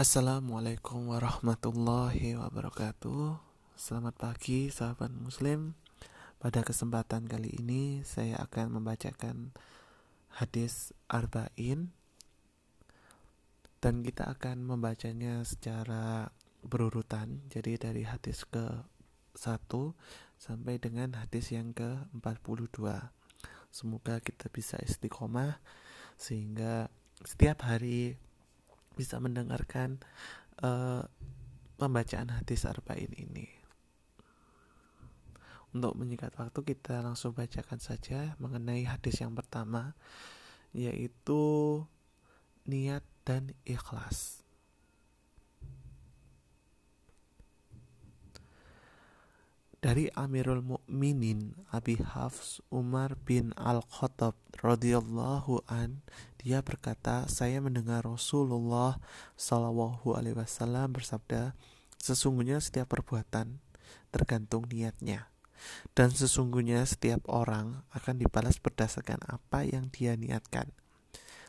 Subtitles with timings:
[0.00, 3.36] Assalamualaikum warahmatullahi wabarakatuh.
[3.76, 5.76] Selamat pagi sahabat muslim.
[6.40, 9.52] Pada kesempatan kali ini saya akan membacakan
[10.40, 11.92] hadis Arba'in.
[13.84, 16.32] Dan kita akan membacanya secara
[16.64, 17.44] berurutan.
[17.52, 18.80] Jadi dari hadis ke
[19.36, 19.68] 1
[20.40, 22.72] sampai dengan hadis yang ke 42
[23.68, 25.60] Semoga kita bisa istiqomah
[26.16, 26.88] Sehingga
[27.20, 28.16] setiap hari
[29.00, 29.96] bisa mendengarkan
[30.60, 31.08] uh,
[31.80, 33.48] pembacaan hadis arba'in ini.
[35.72, 39.96] Untuk menyingkat waktu kita langsung bacakan saja mengenai hadis yang pertama
[40.76, 41.80] yaitu
[42.68, 44.39] niat dan ikhlas.
[49.80, 56.04] Dari Amirul Mukminin Abi Hafs Umar bin Al-Khattab radhiyallahu an
[56.36, 59.00] dia berkata saya mendengar Rasulullah
[59.40, 61.56] Shallallahu alaihi wasallam bersabda
[61.96, 63.56] sesungguhnya setiap perbuatan
[64.12, 65.32] tergantung niatnya
[65.96, 70.72] dan sesungguhnya setiap orang akan dibalas berdasarkan apa yang dia niatkan.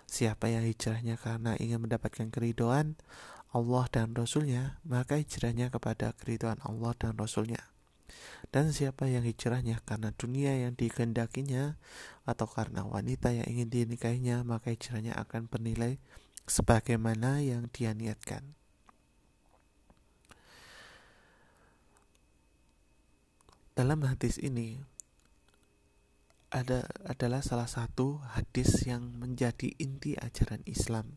[0.08, 3.00] Siapa yang hijrahnya karena ingin mendapatkan keridoan
[3.56, 7.71] Allah dan Rasulnya maka hijrahnya kepada keridoan Allah dan Rasulnya
[8.52, 11.80] dan siapa yang hijrahnya karena dunia yang dikehendakinya
[12.28, 15.98] atau karena wanita yang ingin dinikahinya, maka hijrahnya akan bernilai
[16.46, 18.56] sebagaimana yang dia niatkan.
[23.72, 24.84] Dalam hadis ini
[26.52, 31.16] ada adalah salah satu hadis yang menjadi inti ajaran Islam.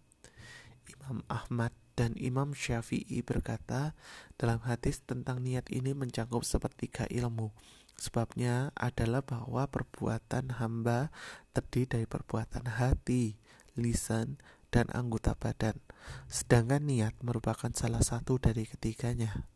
[0.86, 3.94] Imam Ahmad dan Imam Syafi'i berkata
[4.34, 7.54] dalam hadis tentang niat ini mencakup sepertiga ilmu.
[7.94, 11.14] Sebabnya adalah bahwa perbuatan hamba
[11.54, 13.38] terdiri dari perbuatan hati,
[13.78, 14.42] lisan,
[14.74, 15.78] dan anggota badan.
[16.26, 19.46] Sedangkan niat merupakan salah satu dari ketiganya.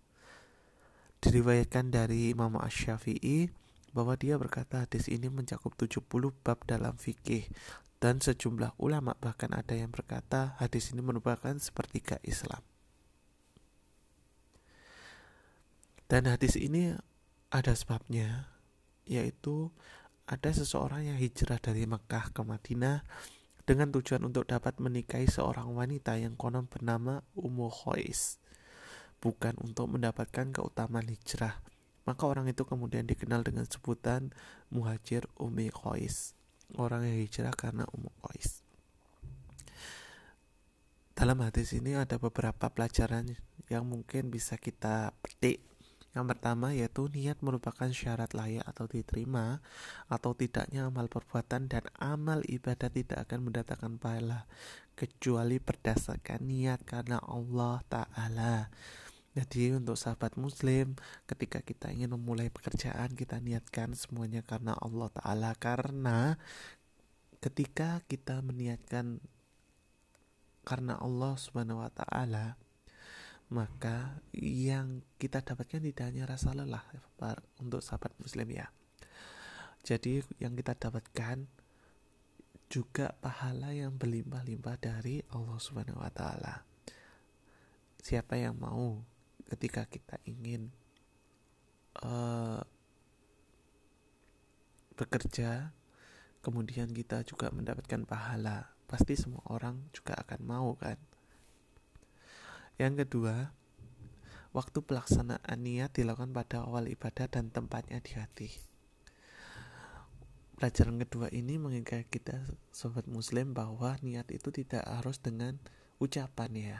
[1.18, 3.50] Diriwayatkan dari Imam Ash-Syafi'i
[3.90, 6.06] bahwa dia berkata hadis ini mencakup 70
[6.46, 7.50] bab dalam fikih
[7.98, 12.62] dan sejumlah ulama bahkan ada yang berkata hadis ini merupakan sepertiga Islam.
[16.08, 16.94] Dan hadis ini
[17.52, 18.48] ada sebabnya,
[19.04, 19.68] yaitu
[20.24, 23.04] ada seseorang yang hijrah dari Mekah ke Madinah
[23.68, 28.40] dengan tujuan untuk dapat menikahi seorang wanita yang konon bernama Ummu Khois,
[29.20, 31.60] bukan untuk mendapatkan keutamaan hijrah.
[32.08, 34.32] Maka orang itu kemudian dikenal dengan sebutan
[34.72, 36.37] Muhajir Ummi Khois
[36.76, 38.60] orang yang hijrah karena umum Qais.
[41.18, 43.34] Dalam hadis ini ada beberapa pelajaran
[43.66, 45.64] yang mungkin bisa kita petik.
[46.14, 49.60] Yang pertama yaitu niat merupakan syarat layak atau diterima
[50.06, 54.46] atau tidaknya amal perbuatan dan amal ibadah tidak akan mendatangkan pahala
[54.98, 58.70] kecuali berdasarkan niat karena Allah Ta'ala.
[59.38, 60.98] Jadi untuk sahabat muslim
[61.30, 65.54] ketika kita ingin memulai pekerjaan kita niatkan semuanya karena Allah Ta'ala.
[65.54, 66.34] Karena
[67.38, 69.22] ketika kita meniatkan
[70.66, 72.58] karena Allah Subhanahu Wa Ta'ala
[73.48, 76.84] maka yang kita dapatkan tidak hanya rasa lelah
[77.62, 78.68] untuk sahabat muslim ya.
[79.86, 81.48] Jadi yang kita dapatkan
[82.68, 86.68] juga pahala yang berlimpah-limpah dari Allah Subhanahu wa taala.
[88.04, 89.00] Siapa yang mau
[89.48, 90.68] ketika kita ingin
[92.04, 92.60] uh,
[94.94, 95.72] bekerja
[96.44, 100.96] kemudian kita juga mendapatkan pahala pasti semua orang juga akan mau kan?
[102.78, 103.50] Yang kedua
[104.56, 108.48] waktu pelaksanaan niat dilakukan pada awal ibadah dan tempatnya di hati.
[110.58, 112.42] Pelajaran kedua ini mengingatkan kita
[112.74, 115.54] sobat muslim bahwa niat itu tidak harus dengan
[116.02, 116.78] ucapan ya.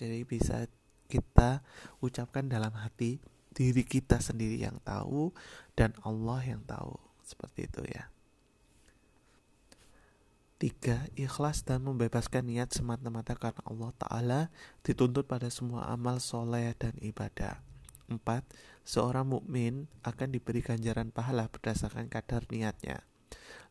[0.00, 0.64] Jadi bisa
[1.14, 1.62] kita
[2.02, 3.22] ucapkan dalam hati
[3.54, 5.30] diri kita sendiri yang tahu
[5.78, 8.10] dan Allah yang tahu seperti itu ya
[10.54, 14.40] Tiga, ikhlas dan membebaskan niat semata-mata karena Allah Ta'ala
[14.80, 17.60] dituntut pada semua amal soleh dan ibadah.
[18.06, 18.48] Empat,
[18.86, 23.04] seorang mukmin akan diberi ganjaran pahala berdasarkan kadar niatnya.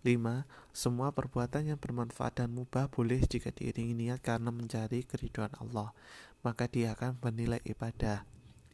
[0.03, 0.43] Lima,
[0.75, 5.95] semua perbuatan yang bermanfaat dan mubah boleh jika diiringi niat karena mencari keriduan Allah
[6.43, 8.27] maka dia akan bernilai ibadah.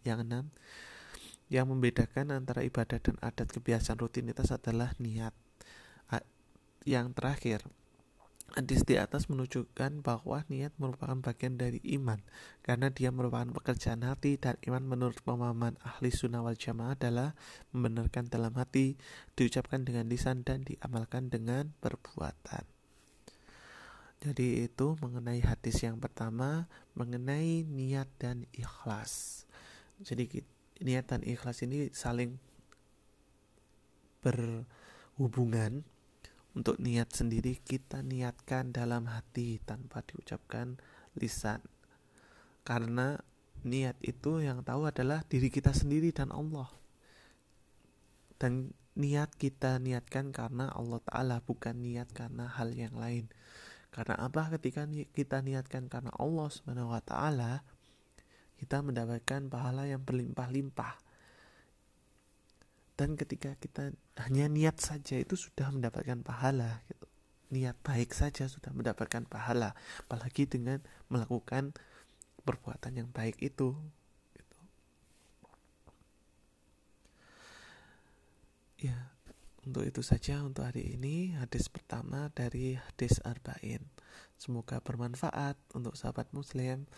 [0.04, 0.46] Yang enam,
[1.50, 5.32] yang membedakan antara ibadah dan adat kebiasaan rutinitas adalah niat.
[6.88, 7.60] Yang terakhir,
[8.56, 12.24] hadis di atas menunjukkan bahwa niat merupakan bagian dari iman
[12.64, 17.36] karena dia merupakan pekerjaan hati dan iman menurut pemahaman ahli sunnah wal jamaah adalah
[17.76, 18.96] membenarkan dalam hati,
[19.36, 22.79] diucapkan dengan lisan dan diamalkan dengan perbuatan.
[24.20, 29.48] Jadi itu mengenai hadis yang pertama mengenai niat dan ikhlas.
[30.04, 30.44] Jadi
[30.84, 32.36] niat dan ikhlas ini saling
[34.20, 35.88] berhubungan.
[36.52, 40.76] Untuk niat sendiri kita niatkan dalam hati tanpa diucapkan
[41.16, 41.64] lisan.
[42.68, 43.16] Karena
[43.64, 46.68] niat itu yang tahu adalah diri kita sendiri dan Allah.
[48.36, 53.32] Dan niat kita niatkan karena Allah Ta'ala bukan niat karena hal yang lain
[53.90, 54.54] karena apa?
[54.54, 57.66] Ketika kita niatkan karena Allah Subhanahu wa taala,
[58.62, 61.02] kita mendapatkan pahala yang berlimpah-limpah.
[63.00, 63.96] Dan ketika kita
[64.28, 67.08] hanya niat saja itu sudah mendapatkan pahala gitu.
[67.50, 69.74] Niat baik saja sudah mendapatkan pahala,
[70.06, 71.74] apalagi dengan melakukan
[72.46, 73.74] perbuatan yang baik itu.
[74.38, 74.58] Gitu.
[78.86, 79.18] Ya,
[79.70, 83.86] untuk itu saja untuk hari ini hadis pertama dari hadis Arba'in.
[84.34, 86.90] Semoga bermanfaat untuk sahabat muslim.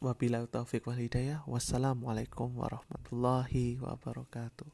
[0.00, 1.44] Wabillahi taufiq wal hidayah.
[1.44, 4.72] Wassalamualaikum warahmatullahi wabarakatuh.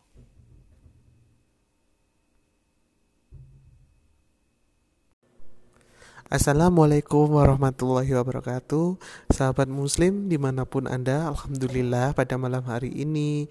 [6.28, 9.00] Assalamualaikum warahmatullahi wabarakatuh
[9.32, 13.48] Sahabat muslim di mana pun anda Alhamdulillah pada malam hari ini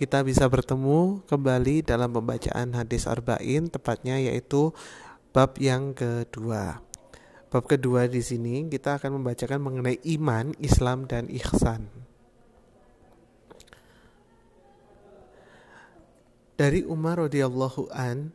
[0.00, 4.72] kita bisa bertemu kembali dalam pembacaan hadis arba'in tepatnya yaitu
[5.36, 6.80] bab yang kedua.
[7.52, 11.92] Bab kedua di sini kita akan membacakan mengenai iman, Islam dan ihsan.
[16.56, 18.32] Dari Umar radhiyallahu an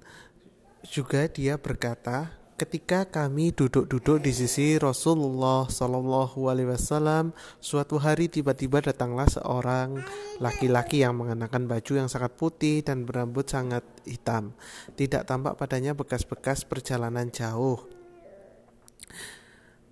[0.86, 8.80] juga dia berkata, ketika kami duduk-duduk di sisi Rasulullah Shallallahu Alaihi Wasallam, suatu hari tiba-tiba
[8.80, 10.00] datanglah seorang
[10.40, 14.56] laki-laki yang mengenakan baju yang sangat putih dan berambut sangat hitam.
[14.96, 17.84] Tidak tampak padanya bekas-bekas perjalanan jauh.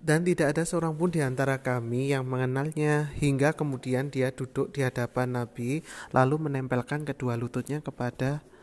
[0.04, 4.84] Dan tidak ada seorang pun di antara kami yang mengenalnya hingga kemudian dia duduk di
[4.84, 5.80] hadapan Nabi
[6.12, 8.53] lalu menempelkan kedua lututnya kepada ke,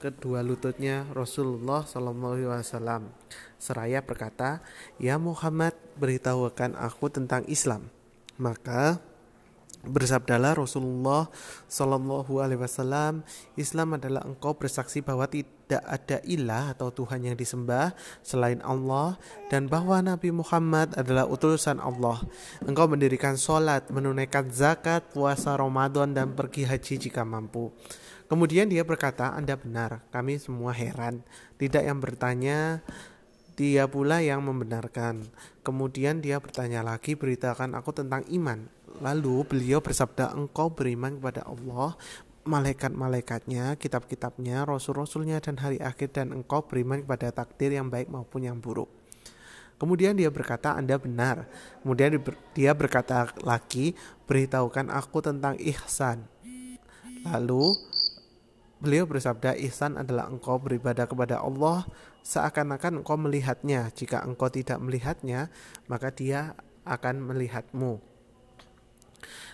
[0.00, 3.12] kedua lututnya Rasulullah Shallallahu.
[3.60, 4.64] Seraya berkata,
[4.96, 7.92] Ya Muhammad, beritahukan aku tentang Islam.
[8.40, 9.04] Maka
[9.84, 11.28] bersabdalah Rasulullah
[11.68, 13.24] Shallallahu Alaihi Wasallam,
[13.56, 19.16] Islam adalah engkau bersaksi bahwa tidak ada ilah atau Tuhan yang disembah selain Allah
[19.48, 22.20] dan bahwa Nabi Muhammad adalah utusan Allah.
[22.64, 27.72] Engkau mendirikan sholat, menunaikan zakat, puasa Ramadan dan pergi haji jika mampu.
[28.30, 31.26] Kemudian dia berkata, Anda benar, kami semua heran.
[31.58, 32.78] Tidak yang bertanya,
[33.58, 35.26] dia pula yang membenarkan.
[35.66, 38.70] Kemudian dia bertanya lagi, beritakan aku tentang iman.
[39.02, 41.98] Lalu beliau bersabda, engkau beriman kepada Allah,
[42.46, 48.62] malaikat-malaikatnya, kitab-kitabnya, rasul-rasulnya, dan hari akhir, dan engkau beriman kepada takdir yang baik maupun yang
[48.62, 48.86] buruk.
[49.74, 51.50] Kemudian dia berkata, Anda benar.
[51.82, 52.14] Kemudian
[52.54, 53.98] dia berkata lagi,
[54.30, 56.30] beritahukan aku tentang ihsan.
[57.26, 57.76] Lalu
[58.80, 61.84] Beliau bersabda, ihsan adalah engkau beribadah kepada Allah
[62.24, 63.92] seakan-akan engkau melihatnya.
[63.92, 65.52] Jika engkau tidak melihatnya,
[65.84, 66.56] maka dia
[66.88, 68.09] akan melihatmu.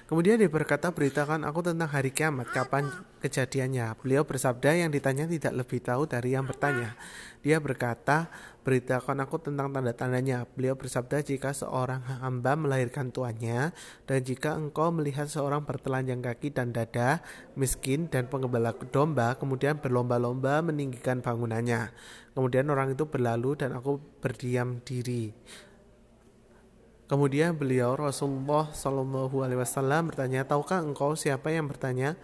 [0.06, 2.86] Kemudian dia berkata, beritakan aku tentang hari kiamat, kapan
[3.18, 3.98] kejadiannya.
[3.98, 6.94] Beliau bersabda yang ditanya tidak lebih tahu dari yang bertanya.
[7.42, 8.30] Dia berkata,
[8.62, 10.46] beritakan aku tentang tanda-tandanya.
[10.54, 13.74] Beliau bersabda, jika seorang hamba melahirkan tuannya,
[14.06, 17.18] dan jika engkau melihat seorang bertelanjang kaki dan dada,
[17.58, 21.90] miskin dan pengembala domba, kemudian berlomba-lomba meninggikan bangunannya.
[22.30, 25.34] Kemudian orang itu berlalu dan aku berdiam diri.
[27.06, 32.18] Kemudian beliau Rasulullah Shallallahu Alaihi Wasallam bertanya, tahukah engkau siapa yang bertanya?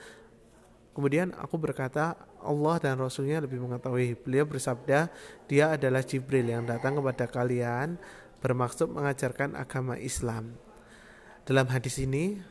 [0.93, 4.19] Kemudian aku berkata, Allah dan Rasulnya lebih mengetahui.
[4.19, 5.07] Beliau bersabda,
[5.47, 7.97] dia adalah Jibril yang datang kepada kalian
[8.43, 10.59] bermaksud mengajarkan agama Islam.
[11.47, 12.43] Dalam hadis ini,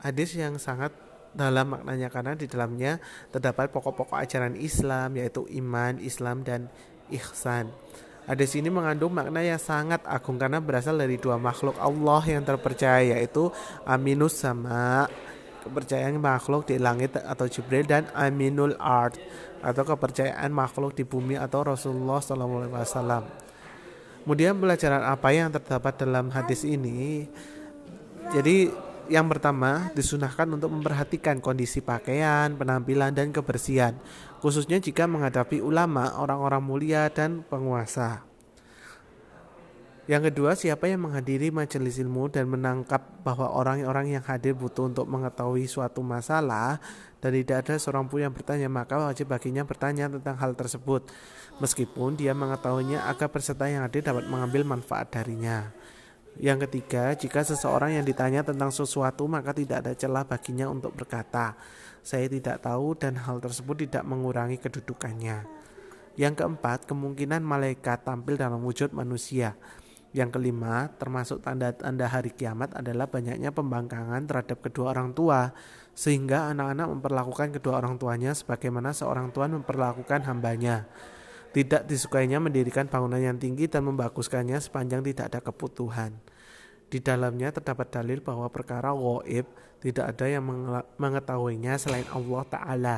[0.00, 0.96] hadis yang sangat
[1.36, 2.96] dalam maknanya karena di dalamnya
[3.28, 6.72] terdapat pokok-pokok ajaran Islam yaitu iman, Islam dan
[7.12, 7.68] ihsan.
[8.26, 13.14] Hadis ini mengandung makna yang sangat agung karena berasal dari dua makhluk Allah yang terpercaya
[13.14, 13.54] yaitu
[13.86, 15.06] Aminus sama
[15.62, 19.14] kepercayaan makhluk di langit atau Jibril dan Aminul Art
[19.62, 23.26] atau kepercayaan makhluk di bumi atau Rasulullah SAW.
[24.26, 27.30] Kemudian pelajaran apa yang terdapat dalam hadis ini?
[28.34, 28.70] Jadi
[29.06, 33.98] yang pertama disunahkan untuk memperhatikan kondisi pakaian, penampilan, dan kebersihan
[34.46, 38.22] khususnya jika menghadapi ulama, orang-orang mulia dan penguasa.
[40.06, 45.10] Yang kedua, siapa yang menghadiri majelis ilmu dan menangkap bahwa orang-orang yang hadir butuh untuk
[45.10, 46.78] mengetahui suatu masalah
[47.18, 51.10] dan tidak ada seorang pun yang bertanya, maka wajib baginya bertanya tentang hal tersebut.
[51.58, 55.74] Meskipun dia mengetahuinya agar peserta yang hadir dapat mengambil manfaat darinya.
[56.36, 61.56] Yang ketiga, jika seseorang yang ditanya tentang sesuatu maka tidak ada celah baginya untuk berkata,
[62.04, 65.48] saya tidak tahu dan hal tersebut tidak mengurangi kedudukannya.
[66.16, 69.56] Yang keempat, kemungkinan malaikat tampil dalam wujud manusia.
[70.16, 75.52] Yang kelima, termasuk tanda-tanda hari kiamat adalah banyaknya pembangkangan terhadap kedua orang tua,
[75.92, 80.88] sehingga anak-anak memperlakukan kedua orang tuanya sebagaimana seorang tuan memperlakukan hambanya.
[81.56, 86.20] Tidak disukainya mendirikan bangunan yang tinggi dan membaguskannya sepanjang tidak ada kebutuhan.
[86.92, 89.48] Di dalamnya terdapat dalil bahwa perkara goib
[89.80, 90.44] tidak ada yang
[91.00, 92.96] mengetahuinya selain Allah Ta'ala.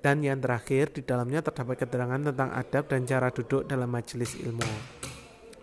[0.00, 4.70] Dan yang terakhir, di dalamnya terdapat keterangan tentang adab dan cara duduk dalam majelis ilmu.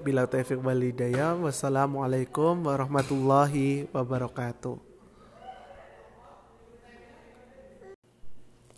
[0.03, 1.39] Bila taufik wal hidayah.
[1.39, 4.90] Wassalamualaikum warahmatullahi wabarakatuh.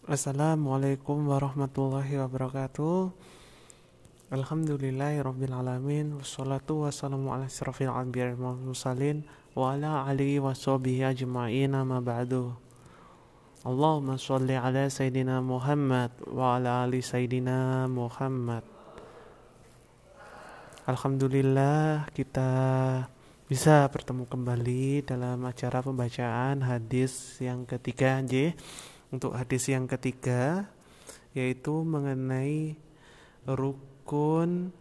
[0.04, 3.16] Assalamualaikum warahmatullahi wabarakatuh.
[4.36, 9.24] Alhamdulillahi rabbil alamin wassalatu wassalamu ala asrafil anbiya'i wal mursalin
[9.56, 12.52] wa ala alihi wa sahbihi ajma'in ma ba'du.
[13.64, 18.68] Allahumma shalli ala sayyidina Muhammad wa ala ali sayyidina Muhammad.
[20.84, 22.52] Alhamdulillah kita
[23.48, 28.52] bisa bertemu kembali dalam acara pembacaan hadis yang ketiga J.
[29.14, 30.66] Untuk hadis yang ketiga
[31.38, 32.74] yaitu mengenai
[33.46, 34.74] rukun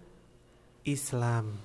[0.88, 1.60] Islam.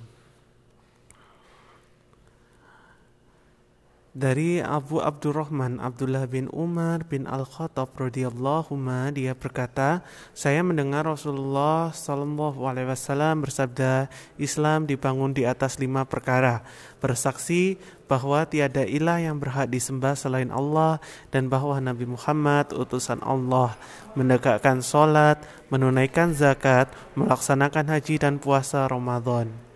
[4.17, 8.73] Dari Abu Abdurrahman Abdullah bin Umar bin Al-Khattab radhiyallahu
[9.13, 10.01] dia berkata,
[10.33, 14.09] saya mendengar Rasulullah sallallahu alaihi wasallam bersabda,
[14.41, 16.65] Islam dibangun di atas lima perkara,
[16.97, 17.77] bersaksi
[18.09, 20.97] bahwa tiada ilah yang berhak disembah selain Allah
[21.29, 23.77] dan bahwa Nabi Muhammad utusan Allah,
[24.17, 29.66] menegakkan solat, menunaikan zakat, melaksanakan haji dan puasa Ramadan.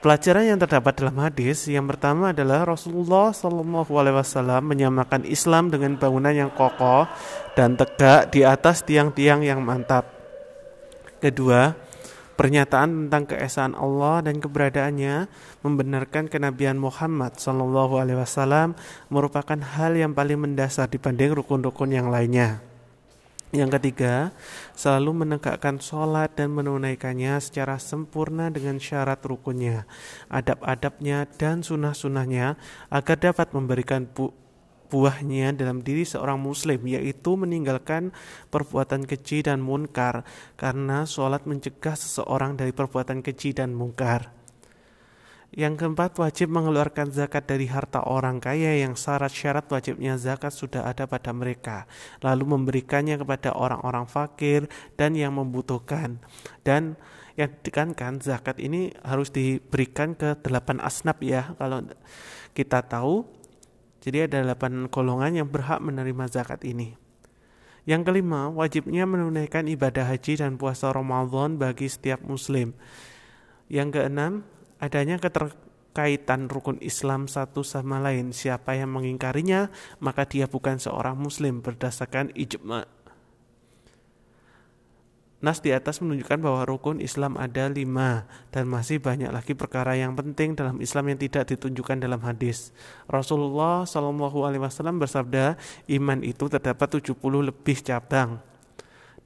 [0.00, 6.00] Pelajaran yang terdapat dalam hadis yang pertama adalah Rasulullah Shallallahu Alaihi Wasallam menyamakan Islam dengan
[6.00, 7.04] bangunan yang kokoh
[7.52, 10.08] dan tegak di atas tiang-tiang yang mantap.
[11.20, 11.76] Kedua,
[12.32, 15.28] pernyataan tentang keesaan Allah dan keberadaannya
[15.60, 18.72] membenarkan kenabian Muhammad Shallallahu Alaihi Wasallam
[19.12, 22.69] merupakan hal yang paling mendasar dibanding rukun-rukun yang lainnya.
[23.50, 24.30] Yang ketiga,
[24.78, 29.90] selalu menegakkan sholat dan menunaikannya secara sempurna dengan syarat rukunnya,
[30.30, 32.54] adab-adabnya, dan sunnah-sunnahnya
[32.94, 34.30] agar dapat memberikan bu
[34.90, 38.10] buahnya dalam diri seorang muslim, yaitu meninggalkan
[38.50, 40.26] perbuatan keji dan munkar,
[40.58, 44.39] karena sholat mencegah seseorang dari perbuatan keji dan munkar.
[45.50, 51.10] Yang keempat, wajib mengeluarkan zakat dari harta orang kaya yang syarat-syarat wajibnya zakat sudah ada
[51.10, 51.90] pada mereka,
[52.22, 56.22] lalu memberikannya kepada orang-orang fakir dan yang membutuhkan.
[56.62, 56.94] Dan
[57.34, 61.82] yang ditekankan zakat ini harus diberikan ke delapan asnaf ya, kalau
[62.54, 63.26] kita tahu.
[64.00, 66.94] Jadi ada delapan golongan yang berhak menerima zakat ini.
[67.90, 72.70] Yang kelima, wajibnya menunaikan ibadah haji dan puasa Ramadan bagi setiap muslim.
[73.66, 74.32] Yang keenam,
[74.80, 78.32] adanya keterkaitan rukun Islam satu sama lain.
[78.32, 79.68] Siapa yang mengingkarinya,
[80.00, 82.88] maka dia bukan seorang muslim berdasarkan ijma.
[85.40, 90.12] Nas di atas menunjukkan bahwa rukun Islam ada lima dan masih banyak lagi perkara yang
[90.12, 92.76] penting dalam Islam yang tidak ditunjukkan dalam hadis.
[93.08, 95.56] Rasulullah Shallallahu Alaihi Wasallam bersabda,
[95.96, 98.49] iman itu terdapat 70 lebih cabang.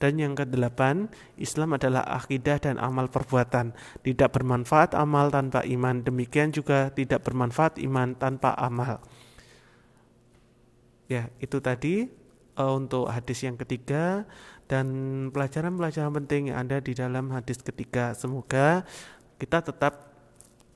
[0.04, 1.08] Dan yang kedelapan,
[1.40, 3.72] Islam adalah akidah dan amal perbuatan.
[4.04, 6.04] Tidak bermanfaat amal tanpa iman.
[6.04, 9.00] Demikian juga tidak bermanfaat iman tanpa amal.
[11.08, 12.12] Ya, itu tadi
[12.60, 14.28] uh, untuk hadis yang ketiga
[14.68, 14.84] dan
[15.32, 18.12] pelajaran-pelajaran penting yang ada di dalam hadis ketiga.
[18.12, 18.84] Semoga
[19.40, 20.12] kita tetap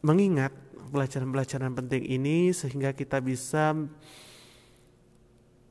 [0.01, 0.57] mengingat
[0.89, 3.77] pelajaran-pelajaran penting ini sehingga kita bisa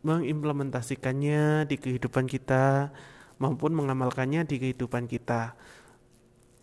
[0.06, 2.94] mengimplementasikannya di kehidupan kita
[3.38, 5.58] maupun mengamalkannya di kehidupan kita.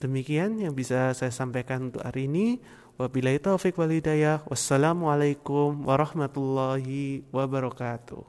[0.03, 2.61] Demikian yang bisa saya sampaikan untuk hari ini.
[2.95, 4.45] Wabillahi taufik wal hidayah.
[4.47, 8.23] Wassalamualaikum warahmatullahi wabarakatuh.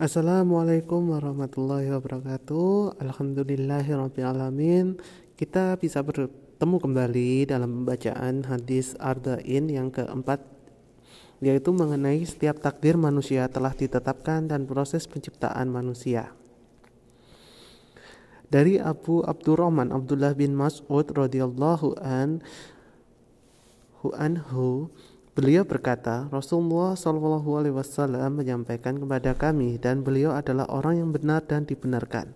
[0.00, 3.00] Assalamualaikum warahmatullahi wabarakatuh.
[3.04, 4.96] Alhamdulillahirrahmanirrahim.
[5.36, 10.59] Kita bisa bertemu kembali dalam pembacaan hadis Arda'in yang keempat
[11.40, 16.32] yaitu mengenai setiap takdir manusia telah ditetapkan dan proses penciptaan manusia.
[18.50, 22.42] dari Abu Abdurrahman Abdullah bin Mas'ud radhiyallahu an
[24.16, 24.90] anhu
[25.30, 31.46] Beliau berkata, Rasulullah Shallallahu Alaihi Wasallam menyampaikan kepada kami dan beliau adalah orang yang benar
[31.46, 32.34] dan dibenarkan.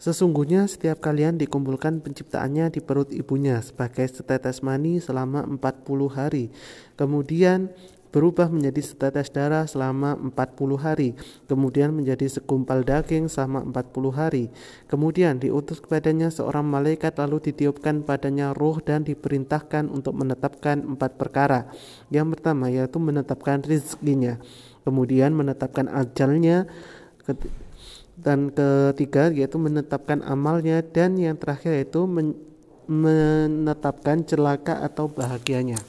[0.00, 5.60] Sesungguhnya setiap kalian dikumpulkan penciptaannya di perut ibunya sebagai setetes mani selama 40
[6.08, 6.48] hari.
[6.96, 7.68] Kemudian
[8.10, 11.14] berubah menjadi setetes darah selama 40 hari,
[11.46, 14.44] kemudian menjadi segumpal daging selama 40 hari.
[14.90, 21.70] Kemudian diutus kepadanya seorang malaikat lalu ditiupkan padanya roh dan diperintahkan untuk menetapkan empat perkara.
[22.10, 24.42] Yang pertama yaitu menetapkan rizkinya,
[24.82, 26.66] kemudian menetapkan ajalnya,
[28.20, 32.04] dan ketiga yaitu menetapkan amalnya dan yang terakhir yaitu
[32.90, 35.80] menetapkan celaka atau bahagianya.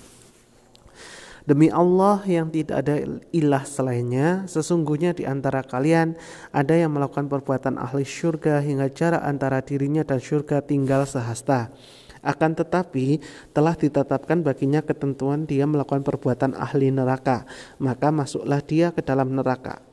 [1.42, 3.02] Demi Allah yang tidak ada
[3.34, 6.14] ilah selainnya, sesungguhnya di antara kalian
[6.54, 11.74] ada yang melakukan perbuatan ahli syurga hingga jarak antara dirinya dan syurga tinggal sehasta.
[12.22, 13.18] Akan tetapi
[13.58, 17.50] telah ditetapkan baginya ketentuan dia melakukan perbuatan ahli neraka,
[17.82, 19.91] maka masuklah dia ke dalam neraka.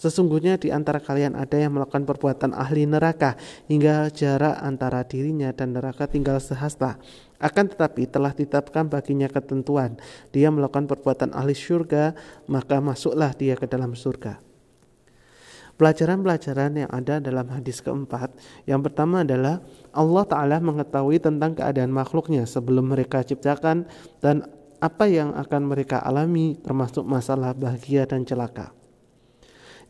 [0.00, 3.36] Sesungguhnya di antara kalian ada yang melakukan perbuatan ahli neraka
[3.68, 6.96] hingga jarak antara dirinya dan neraka tinggal sehasta.
[7.36, 10.00] Akan tetapi telah ditetapkan baginya ketentuan,
[10.32, 12.16] dia melakukan perbuatan ahli surga,
[12.48, 14.40] maka masuklah dia ke dalam surga.
[15.76, 18.32] Pelajaran-pelajaran yang ada dalam hadis keempat,
[18.64, 19.60] yang pertama adalah
[19.92, 23.84] Allah Ta'ala mengetahui tentang keadaan makhluknya sebelum mereka ciptakan
[24.20, 24.48] dan
[24.80, 28.79] apa yang akan mereka alami termasuk masalah bahagia dan celaka.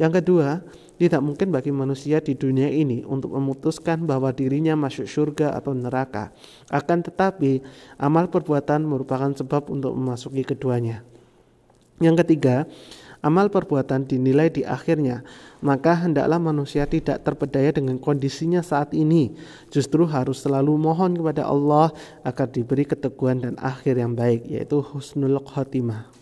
[0.00, 0.64] Yang kedua,
[0.96, 6.32] tidak mungkin bagi manusia di dunia ini untuk memutuskan bahwa dirinya masuk surga atau neraka.
[6.72, 7.60] Akan tetapi,
[8.00, 11.04] amal perbuatan merupakan sebab untuk memasuki keduanya.
[12.00, 12.64] Yang ketiga,
[13.20, 15.20] amal perbuatan dinilai di akhirnya,
[15.60, 19.36] maka hendaklah manusia tidak terpedaya dengan kondisinya saat ini.
[19.68, 21.92] Justru harus selalu mohon kepada Allah
[22.24, 26.19] agar diberi keteguhan dan akhir yang baik, yaitu husnul khotimah.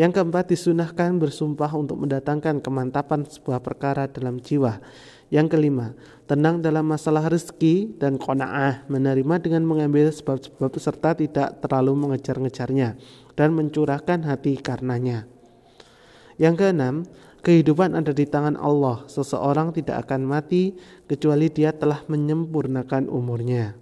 [0.00, 4.80] Yang keempat disunahkan bersumpah untuk mendatangkan kemantapan sebuah perkara dalam jiwa.
[5.28, 5.92] Yang kelima,
[6.24, 12.96] tenang dalam masalah rezeki dan kona'ah, menerima dengan mengambil sebab-sebab serta tidak terlalu mengejar-ngejarnya
[13.36, 15.28] dan mencurahkan hati karenanya.
[16.40, 16.94] Yang keenam,
[17.44, 19.04] kehidupan ada di tangan Allah.
[19.04, 20.80] Seseorang tidak akan mati
[21.12, 23.76] kecuali dia telah menyempurnakan umurnya.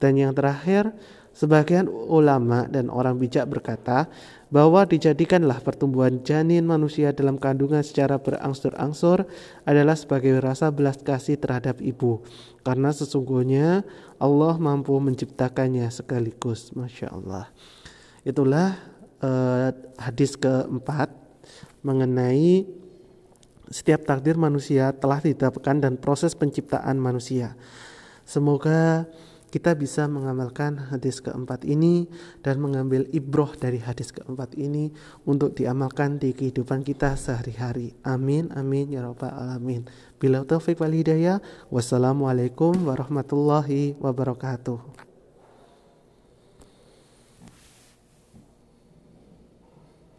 [0.00, 0.96] Dan yang terakhir,
[1.36, 4.08] Sebagian ulama dan orang bijak berkata
[4.46, 9.26] bahwa dijadikanlah pertumbuhan janin manusia dalam kandungan secara berangsur-angsur
[9.66, 12.22] adalah sebagai rasa belas kasih terhadap ibu.
[12.62, 13.82] Karena sesungguhnya
[14.22, 16.70] Allah mampu menciptakannya sekaligus.
[16.78, 17.50] Masya Allah.
[18.22, 18.78] Itulah
[19.22, 21.10] uh, hadis keempat
[21.82, 22.66] mengenai
[23.66, 27.58] setiap takdir manusia telah ditetapkan dan proses penciptaan manusia.
[28.22, 29.10] Semoga
[29.50, 32.10] kita bisa mengamalkan hadis keempat ini
[32.42, 34.90] dan mengambil ibroh dari hadis keempat ini
[35.24, 37.94] untuk diamalkan di kehidupan kita sehari-hari.
[38.02, 39.86] Amin, amin, ya rabbal alamin.
[40.18, 41.38] Bila taufik wal hidayah,
[41.70, 45.15] wassalamualaikum warahmatullahi wabarakatuh.